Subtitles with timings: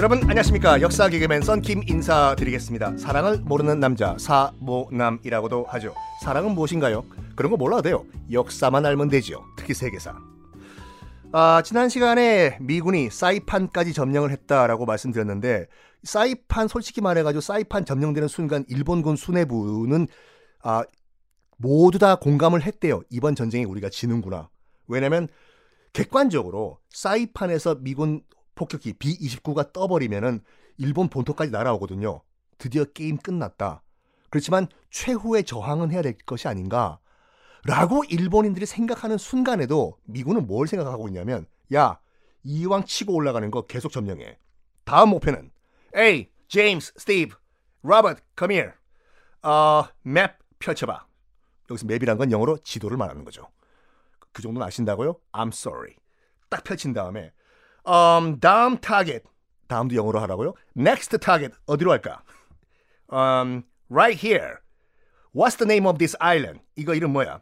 [0.00, 0.80] 여러분 안녕하십니까.
[0.80, 2.96] 역사 개그맨 썬킴 인사드리겠습니다.
[2.96, 5.94] 사랑을 모르는 남자 사모남이라고도 하죠.
[6.24, 7.04] 사랑은 무엇인가요?
[7.36, 8.04] 그런 거 몰라도 돼요.
[8.32, 9.44] 역사만 알면 되지요.
[9.58, 10.16] 특히 세계사.
[11.32, 15.66] 아, 지난 시간에 미군이 사이판까지 점령을 했다라고 말씀드렸는데
[16.02, 20.08] 사이판 솔직히 말해가지고 사이판 점령되는 순간 일본군 수뇌부는
[20.62, 20.82] 아,
[21.58, 23.02] 모두 다 공감을 했대요.
[23.10, 24.48] 이번 전쟁에 우리가 지는구나
[24.90, 25.28] 왜냐면
[25.92, 28.22] 객관적으로 사이판에서 미군
[28.54, 30.40] 폭격기 B-29가 떠버리면은
[30.76, 32.22] 일본 본토까지 날아오거든요.
[32.58, 33.82] 드디어 게임 끝났다.
[34.28, 36.98] 그렇지만 최후의 저항은 해야 될 것이 아닌가.
[37.64, 41.98] 라고 일본인들이 생각하는 순간에도 미군은 뭘 생각하고 있냐면 야
[42.42, 44.38] 이왕 치고 올라가는 거 계속 점령해.
[44.84, 45.50] 다음 목표는
[45.94, 47.36] 에이 제임스, 스티브,
[47.82, 48.72] 로버트, come here.
[49.42, 51.06] 어, map 펼쳐봐.
[51.70, 53.48] 여기서 map이란 건 영어로 지도를 말하는 거죠.
[54.32, 55.16] 그 정도는 아신다고요?
[55.32, 55.94] I'm sorry.
[56.48, 57.32] 딱 펼친 다음에
[57.86, 59.22] um, 다음 타겟
[59.68, 60.54] 다음도 영어로 하라고요?
[60.76, 62.22] Next target 어디로 할까?
[63.12, 64.56] Um, right here.
[65.34, 66.60] What's the name of this island?
[66.76, 67.40] 이거 이름 뭐야?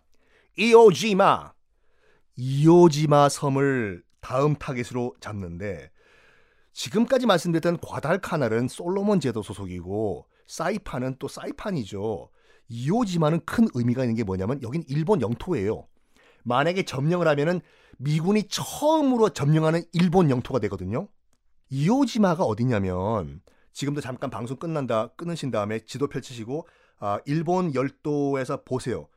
[0.57, 1.53] 이오지마.
[2.37, 5.91] 이오지마 섬을 다음 타겟으로 잡는데
[6.73, 12.31] 지금까지 말씀드렸던 과달카날은 솔로몬 제도 소속이고 사이판은 또 사이판이죠.
[12.69, 15.87] 이오지마는 큰 의미가 있는 게 뭐냐면 여긴 일본 영토예요.
[16.49, 17.61] 만약에 점령을 하면은
[17.99, 21.09] 미군이 처음으로 점령하는 일본 영토가 되거든요.
[21.69, 26.67] 이오지마가 어디냐면 지금도 잠깐 방송 끝난다 끊으신 다음에 지도 펼치시고
[27.01, 29.09] 아, 일본 열도에서 보세요.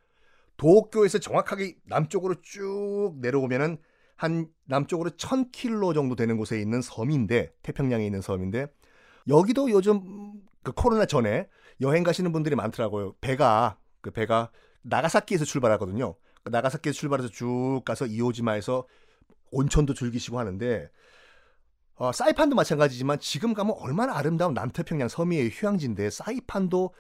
[0.58, 3.78] 도쿄에서 정확하게 남쪽으로 쭉 내려오면은
[4.18, 8.68] 한 남쪽으로 1000킬로 정도 되는 곳에 있는 섬인데 태평양에 있는 섬인데
[9.30, 11.48] 여기도 요즘 그 코로나 전에
[11.80, 13.16] 여행 가시는 분들이 많더라고요.
[13.22, 14.52] 배가 그 배가
[14.84, 16.16] 나가사키에서 출발하거든요.
[16.46, 18.88] 나가사키에서 출발해서 쭉 가서 이오지마에서
[19.52, 20.90] 온천도 즐기시고 하는데
[21.96, 25.50] 어, 사이판도 마찬가지지만 지금 가면 얼마나 아름다운 남태평양 섬이에요.
[25.50, 26.94] 휴양지인데 사이판도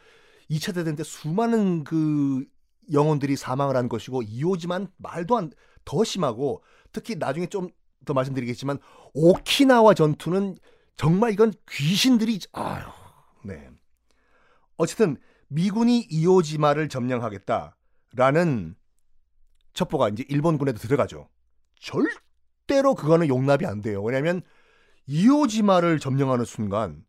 [0.49, 2.45] 2차 대전 때 수많은 그
[2.91, 5.51] 영혼들이 사망을 한 것이고 이오지만 말도 안
[5.85, 7.69] 더 심하고 특히 나중에 좀
[8.05, 8.79] 더 말씀드리겠지만
[9.13, 10.57] 오키나와 전투는
[10.95, 12.83] 정말 이건 귀신들이 아유
[13.45, 13.69] 네
[14.77, 15.17] 어쨌든
[15.49, 18.75] 미군이 이오지마를 점령하겠다라는
[19.73, 21.29] 첩보가 이제 일본군에도 들어가죠.
[21.79, 24.03] 절대로 그거는 용납이 안 돼요.
[24.03, 24.41] 왜냐하면
[25.07, 27.03] 이오지마를 점령하는 순간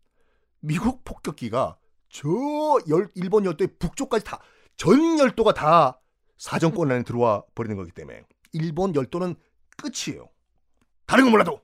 [0.61, 1.79] 미국 폭격기가
[2.09, 2.29] 저
[2.89, 4.39] 열, 일본 열도의 북쪽까지 다
[4.77, 6.01] 전 열도가 다
[6.39, 9.37] 사정권 안에 들어와 버리는 거기 때문에 일본 열도는
[9.77, 10.29] 끝이에요.
[11.07, 11.63] 다른 건 몰라도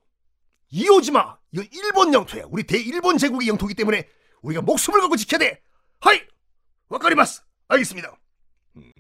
[0.71, 2.45] 이오지마 이거 일본 영토야.
[2.49, 4.09] 우리 대일본 제국의 영토기 때문에
[4.43, 5.63] 우리가 목숨을 걸고 지켜야 돼.
[6.01, 6.21] はい わ
[6.89, 8.17] かります 알겠습니다.
[8.77, 8.93] 음,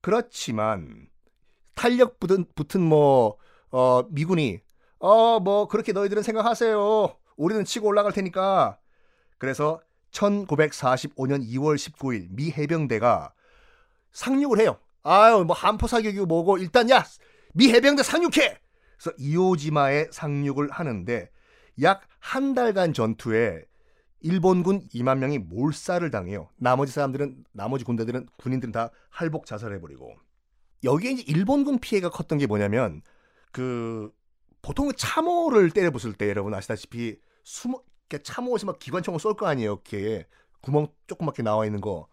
[0.00, 1.08] 그렇지만
[1.74, 3.36] 탄력 붙은, 붙은 뭐
[3.70, 4.60] 어, 미군이
[5.00, 7.16] 어 뭐 그렇게 너희들은 생각하세요.
[7.36, 8.78] 우리는 치고 올라갈 테니까.
[9.38, 9.80] 그래서
[10.12, 13.32] 1945년 2월 19일 미 해병대가
[14.12, 14.78] 상륙을 해요.
[15.02, 17.04] 아유 뭐 한포 사격이고 뭐고 일단 야
[17.54, 18.58] 미 해병대 상륙해.
[18.98, 21.30] 그래서 이오지마에 상륙을 하는데
[21.82, 23.64] 약 한 달간 전투에
[24.20, 26.48] 일본군 2만 명이 몰살을 당해요.
[26.56, 30.14] 나머지 사람들은 나머지 군대들은 군인들은 다 할복 자살해버리고
[30.84, 33.02] 여기에 이제 일본군 피해가 컸던 게 뭐냐면
[33.52, 34.12] 그
[34.62, 37.82] 보통 참호를 때려 부술 때 여러분 아시다시피 수모
[38.22, 39.72] 참호에서 막 기관총을 쏠 거 아니에요.
[39.72, 40.26] 이렇게
[40.60, 42.08] 구멍 조그맣게 나와 있는 거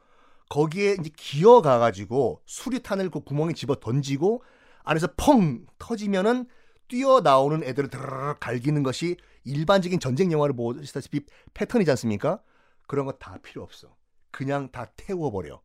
[0.49, 4.43] 거기에 이제 기어 가 가지고 수류탄을 그 구멍에 집어 던지고
[4.83, 6.47] 안에서 펑 터지면은
[6.87, 11.21] 뛰어 나오는 애들을 드르륵 갈기는 것이 일반적인 전쟁 영화를 보시다시피
[11.53, 12.41] 패턴이지 않습니까?
[12.87, 13.95] 그런 거 다 필요 없어.
[14.31, 15.61] 그냥 다 태워버려.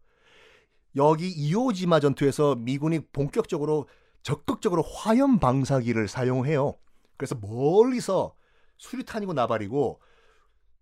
[0.96, 3.88] 여기 이오지마 전투에서 미군이 본격적으로
[4.22, 6.76] 적극적으로 화염 방사기를 사용해요.
[7.16, 8.34] 그래서 멀리서
[8.78, 10.00] 수류탄이고 나발이고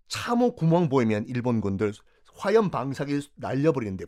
[0.09, 1.93] 참호 구멍 보이면 일본군들
[2.35, 4.05] 화염 방사기 날려버리는데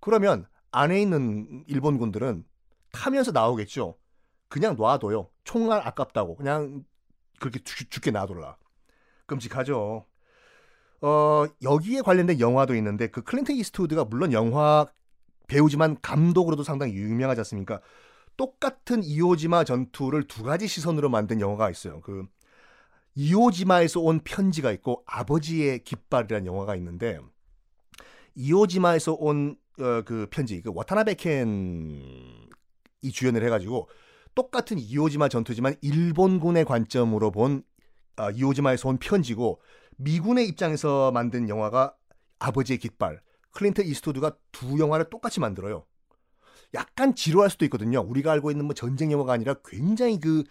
[0.00, 2.44] 그러면 안에 있는 일본군들은
[2.92, 3.96] 타면서 나오겠죠.
[4.48, 5.30] 그냥 놔둬요.
[5.44, 6.84] 총알 아깝다고 그냥
[7.38, 8.56] 그렇게 죽, 게 놔둬라.
[9.26, 10.06] 끔찍하죠.
[11.02, 14.86] 어, 여기에 관련된 영화도 있는데 그 클린트 이스트우드가 물론 영화
[15.46, 17.80] 배우지만 감독으로도 상당히 유명하지 않습니까?
[18.36, 22.00] 똑같은 이오지마 전투를 두 가지 시선으로 만든 영화가 있어요.
[22.00, 22.26] 그
[23.14, 27.18] 이오지마에서 온 편지가 있고 아버지의 깃발이라는 영화가 있는데
[28.34, 32.60] 이오지마에서 온그 어, 편지 그 와타나베 켄이
[33.12, 33.88] 주연을 해가지고
[34.34, 37.62] 똑같은 이오지마 전투지만 일본군의 관점으로 본
[38.16, 39.60] 어, 이오지마에서 온 편지고
[40.00, 41.94] 미군의 입장에서 만든 영화가
[42.38, 43.20] 아버지의 깃발
[43.52, 45.84] 클린트 이스트우드가 두 영화를 똑같이 만들어요.
[46.74, 48.00] 약간 지루할 수도 있거든요.
[48.00, 50.44] 우리가 알고 있는 뭐 전쟁 영화가 아니라 굉장히 그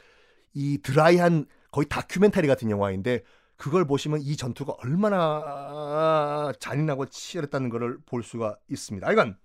[0.54, 3.24] 이 드라이한 거의 다큐멘터리 같은 영화인데
[3.56, 9.12] 그걸 보시면 이 전투가 얼마나 잔인하고 치열했다는 것을 볼 수가 있습니다.
[9.12, 9.38] 이건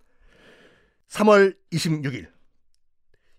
[1.09, 2.33] 3월 26일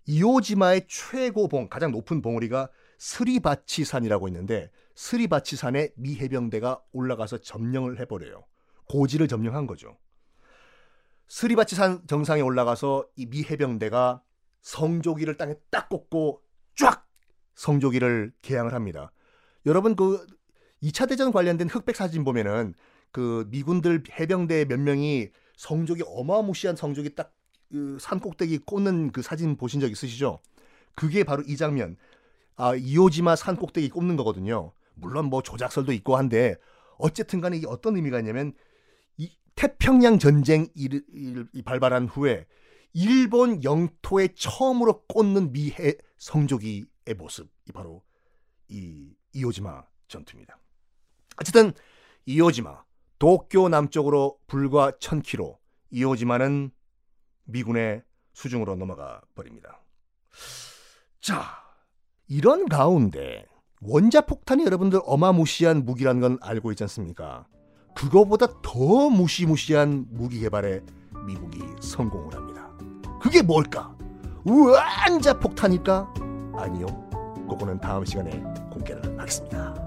[0.06, 2.68] 이오지마의 최고 봉, 가장 높은 봉우리가
[2.98, 8.44] 스리바치산이라고 있는데 스리바치산에 미 해병대가 올라가서 점령을 해버려요.
[8.88, 9.96] 고지를 점령한 거죠.
[11.28, 14.22] 스리바치산 정상에 올라가서 이 미 해병대가
[14.62, 16.42] 성조기를 땅에 딱 꽂고
[16.76, 17.06] 쫙
[17.54, 19.12] 성조기를 개항을 합니다.
[19.64, 20.26] 여러분 그
[20.82, 22.74] 2차 대전 관련된 흑백 사진 보면은
[23.12, 27.36] 그 미군들 해병대 몇 명이 성조기 어마무시한 성조기 딱
[27.70, 30.38] 그 산 꼭대기 꽂는 그 사진 보신 적 있으시죠?
[30.94, 31.96] 그게 바로 이 장면.
[32.54, 34.72] 아, 이오지마 산 꼭대기 꼽는 거거든요.
[34.96, 36.56] 물론 뭐 조작설도 있고 한데
[36.98, 38.52] 어쨌든 간에 이게 어떤 의미가 있냐면
[39.16, 41.00] 이 태평양 전쟁 이,
[41.52, 42.46] 이 발발한 후에
[42.92, 48.02] 일본 영토에 처음으로 꽂는 미해 성조기의 모습이 바로
[48.68, 50.58] 이 이오지마 전투입니다.
[51.38, 51.72] 어쨌든
[52.24, 52.84] 이오지마
[53.18, 55.58] 도쿄 남쪽으로 불과 1000km
[55.90, 56.70] 이오지마는
[57.44, 58.02] 미군의
[58.32, 59.80] 수중으로 넘어가 버립니다.
[61.20, 61.62] 자,
[62.28, 63.46] 이런 가운데
[63.82, 67.46] 원자 폭탄이 여러분들 어마무시한 무기라는 건 알고 있지 않습니까?
[67.94, 70.82] 그거보다 더 무시무시한 무기 개발에
[71.26, 72.70] 미국이 성공을 합니다.
[73.20, 73.94] 그게 뭘까?
[74.44, 76.12] 원자 폭탄일까?
[76.56, 76.86] 아니요.
[77.48, 78.30] 그거는 다음 시간에
[78.70, 79.85] 공개를 하겠습니다.